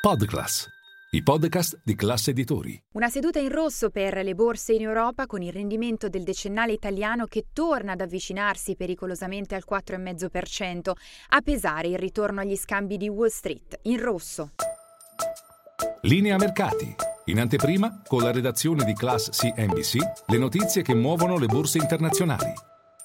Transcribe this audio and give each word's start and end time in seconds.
Podclass, 0.00 0.66
i 1.10 1.22
podcast 1.22 1.82
di 1.84 1.94
classe 1.94 2.30
editori. 2.30 2.82
Una 2.92 3.10
seduta 3.10 3.38
in 3.38 3.50
rosso 3.50 3.90
per 3.90 4.14
le 4.24 4.34
borse 4.34 4.72
in 4.72 4.80
Europa 4.80 5.26
con 5.26 5.42
il 5.42 5.52
rendimento 5.52 6.08
del 6.08 6.22
decennale 6.22 6.72
italiano 6.72 7.26
che 7.26 7.48
torna 7.52 7.92
ad 7.92 8.00
avvicinarsi 8.00 8.76
pericolosamente 8.76 9.54
al 9.54 9.64
4,5%, 9.70 10.92
a 11.28 11.40
pesare 11.42 11.88
il 11.88 11.98
ritorno 11.98 12.40
agli 12.40 12.56
scambi 12.56 12.96
di 12.96 13.10
Wall 13.10 13.28
Street 13.28 13.80
in 13.82 14.00
rosso. 14.00 14.52
Linea 16.00 16.38
mercati. 16.38 16.94
In 17.26 17.38
anteprima, 17.38 18.00
con 18.06 18.22
la 18.22 18.32
redazione 18.32 18.86
di 18.86 18.94
Class 18.94 19.28
CNBC, 19.28 19.96
le 20.28 20.38
notizie 20.38 20.80
che 20.80 20.94
muovono 20.94 21.36
le 21.36 21.46
borse 21.46 21.76
internazionali. 21.76 22.54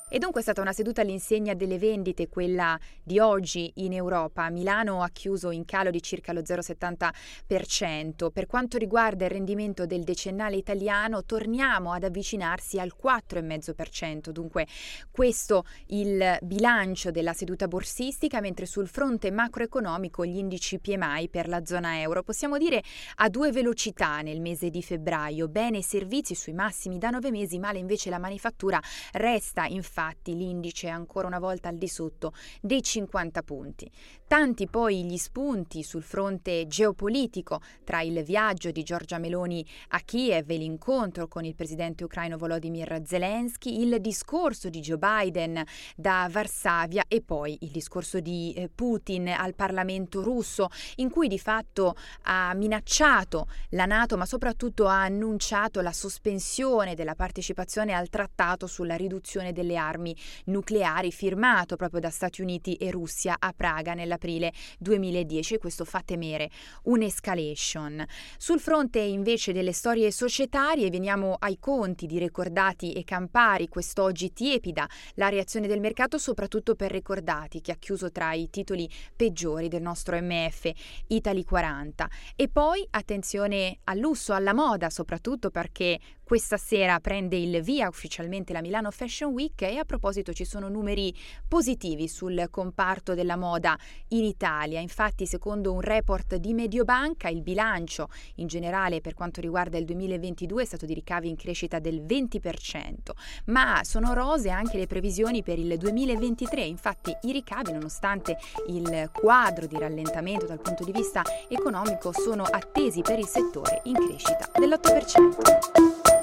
E 0.08 0.20
dunque 0.20 0.42
è 0.42 0.44
stata 0.44 0.62
una 0.62 0.72
seduta 0.72 1.02
all'insegna 1.02 1.56
delle 1.56 1.80
vendite, 1.80 2.30
quella 2.30 2.80
di 3.02 3.18
oggi 3.18 3.71
in 3.78 3.92
Europa. 3.92 4.52
Milano 4.52 5.02
ha 5.02 5.10
chiuso 5.10 5.50
in 5.50 5.66
calo 5.66 5.89
di 5.89 6.00
circa 6.00 6.32
lo 6.32 6.42
0,70%. 6.42 8.29
Per 8.29 8.46
quanto 8.46 8.78
riguarda 8.78 9.26
il 9.26 9.32
rendimento 9.32 9.88
del 9.88 10.04
decennale 10.04 10.57
italiano, 10.57 11.26
torniamo 11.26 11.92
ad 11.92 12.04
avvicinarsi 12.04 12.79
al 12.79 12.93
4,5%. 13.02 14.29
Dunque 14.29 14.68
questo 15.10 15.65
il 15.88 16.37
bilancio 16.40 17.10
della 17.10 17.34
seduta 17.34 17.68
borsistica, 17.68 18.42
mentre 18.42 18.68
sul 18.68 18.87
fronte 18.87 19.32
macroeconomico 19.32 20.24
gli 20.24 20.37
indici 20.37 20.78
PMI 20.78 21.29
per 21.29 21.48
la 21.48 21.65
zona 21.65 22.00
euro 22.01 22.21
possiamo 22.21 22.60
dire 22.60 22.84
a 23.15 23.28
due 23.28 23.51
velocità 23.51 24.21
nel 24.21 24.40
mese 24.40 24.70
di 24.70 24.84
febbraio. 24.84 25.48
Bene 25.48 25.79
e 25.79 25.84
servizi 25.84 26.36
sui 26.36 26.54
massimi 26.54 27.00
da 27.00 27.10
nove 27.10 27.32
mesi, 27.32 27.57
male 27.57 27.79
invece 27.79 28.12
la 28.12 28.20
manifattura 28.20 28.79
resta 29.14 29.65
in 29.65 29.82
infatti 29.96 30.36
l'indice 30.36 30.90
ancora 30.90 31.26
una 31.26 31.40
volta 31.40 31.70
al 31.70 31.78
di 31.78 31.88
sotto 31.88 32.34
dei 32.59 32.81
50 32.84 33.42
punti. 33.44 33.90
Tanti 34.28 34.68
poi 34.68 35.06
gli 35.06 35.16
spunti 35.16 35.84
sul 35.84 36.04
fronte 36.04 36.68
geopolitico 36.68 37.62
tra 37.86 38.02
il 38.02 38.22
viaggio 38.23 38.72
di 38.72 38.84
Giorgia 38.84 39.20
Meloni 39.20 39.66
a 39.90 40.00
Kiev 40.02 40.50
e 40.50 40.58
l'incontro 40.58 41.30
con 41.30 41.46
il 41.46 41.56
presidente 41.56 42.04
ucraino 42.04 42.36
Volodymyr 42.36 43.04
Zelensky, 43.06 43.80
il 43.82 44.02
discorso 44.02 44.70
di 44.70 44.82
Joe 44.82 44.98
Biden 44.98 45.64
da 45.96 46.28
Varsavia 46.30 47.06
e 47.08 47.22
poi 47.22 47.58
il 47.62 47.72
discorso 47.72 48.20
di 48.20 48.54
eh, 48.54 48.70
Putin 48.74 49.30
al 49.30 49.56
Parlamento 49.56 50.22
russo 50.22 50.68
in 50.96 51.09
cui 51.09 51.30
di 51.30 51.40
fatto 51.40 51.96
ha 52.24 52.54
minacciato 52.54 53.48
la 53.70 53.86
Nato 53.86 54.18
ma 54.18 54.26
soprattutto 54.26 54.88
ha 54.88 55.04
annunciato 55.04 55.80
la 55.80 55.94
sospensione 55.94 56.96
della 56.96 57.16
partecipazione 57.16 57.94
al 57.94 58.09
trattato 58.09 58.68
sulla 58.68 58.96
riduzione 58.96 59.54
delle 59.54 59.78
armi 59.78 59.84
armi 59.86 60.16
nucleari 60.45 61.11
firmato 61.11 61.75
proprio 61.75 62.00
da 62.00 62.09
Stati 62.09 62.41
Uniti 62.41 62.73
e 62.75 62.91
Russia 62.91 63.36
a 63.39 63.53
Praga 63.55 63.94
nell'aprile 63.94 64.52
2010 64.80 65.55
e 65.55 65.58
questo 65.58 65.86
fa 65.86 66.02
temere 66.03 66.50
un'escalation. 66.83 68.06
Sul 68.38 68.59
fronte 68.59 69.00
invece 69.00 69.53
delle 69.53 69.73
storie 69.73 70.11
societarie 70.11 70.89
veniamo 70.89 71.36
ai 71.39 71.58
conti 71.59 72.06
di 72.06 72.19
Ricordati 72.19 72.94
e 72.94 73.03
Campari, 73.03 73.67
quest'oggi 73.67 74.33
tiepida 74.33 74.88
la 75.16 75.30
reazione 75.30 75.67
del 75.67 75.80
mercato 75.80 76.17
soprattutto 76.17 76.75
per 76.75 76.91
Ricordati 76.91 77.61
che 77.61 77.72
ha 77.72 77.78
chiuso 77.78 78.11
tra 78.11 78.33
i 78.33 78.50
titoli 78.50 78.89
peggiori 79.16 79.67
del 79.67 79.81
nostro 79.81 80.17
MF 80.19 80.72
Italy 81.08 81.44
40 81.44 82.09
e 82.36 82.47
poi 82.47 82.86
attenzione 82.89 83.80
al 83.86 83.97
lusso, 83.97 84.33
alla 84.33 84.53
moda 84.53 84.89
soprattutto 84.89 85.50
perché 85.50 86.00
questa 86.25 86.58
sera 86.58 87.00
prende 87.00 87.38
il 87.38 87.61
via 87.61 87.88
ufficialmente 87.88 88.52
la 88.52 88.61
Milano 88.61 88.89
Fashion 88.89 89.31
Week 89.31 89.61
a 89.80 89.86
proposito 89.86 90.34
ci 90.34 90.45
sono 90.45 90.70
numeri 90.70 91.14
positivi 91.48 92.08
sul 92.08 92.48
comparto 92.50 93.14
della 93.14 93.36
moda 93.36 93.78
in 94.09 94.23
Italia. 94.23 94.80
Infatti, 94.80 95.26
secondo 95.26 95.72
un 95.73 95.81
report 95.81 96.36
di 96.36 96.54
Mediobanca, 96.54 97.30
il 97.30 97.42
bilancio 97.42 98.09
in 98.36 98.48
generale 98.48 99.02
per 99.02 99.14
quanto 99.14 99.42
riguarda 99.42 99.78
il 99.78 99.86
2022 99.86 100.64
è 100.64 100.66
stato 100.66 100.86
di 100.86 100.94
ricavi 100.94 101.30
in 101.30 101.36
crescita 101.36 101.80
del 101.80 102.02
20%, 102.02 103.12
ma 103.46 103.81
sono 103.84 104.14
rose 104.14 104.50
anche 104.50 104.78
le 104.78 104.88
previsioni 104.88 105.44
per 105.44 105.59
il 105.59 105.78
2023. 105.78 106.62
Infatti, 106.63 107.16
i 107.22 107.31
ricavi, 107.31 107.72
nonostante 107.72 108.38
il 108.68 109.09
quadro 109.12 109.68
di 109.68 109.78
rallentamento 109.78 110.46
dal 110.46 110.62
punto 110.62 110.84
di 110.84 110.92
vista 110.92 111.24
economico, 111.47 112.12
sono 112.12 112.44
attesi 112.44 113.02
per 113.02 113.19
il 113.19 113.28
settore 113.28 113.81
in 113.86 113.94
crescita 113.94 114.50
dell'8%. 114.57 116.15